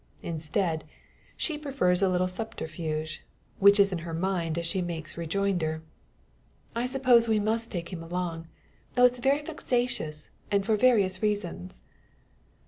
Instead, 0.23 0.83
she 1.37 1.59
prefers 1.59 2.01
a 2.01 2.09
little 2.09 2.27
subterfuge, 2.27 3.23
which 3.59 3.79
is 3.79 3.91
in 3.91 3.99
her 3.99 4.15
mind 4.15 4.57
as 4.57 4.65
she 4.65 4.81
makes 4.81 5.15
rejoinder 5.15 5.83
"I 6.75 6.87
suppose 6.87 7.27
we 7.27 7.39
must 7.39 7.71
take 7.71 7.89
him 7.93 8.01
along; 8.01 8.47
though 8.95 9.05
it's 9.05 9.19
very 9.19 9.43
vexatious, 9.43 10.31
and 10.49 10.65
for 10.65 10.75
various 10.75 11.21
reasons." 11.21 11.83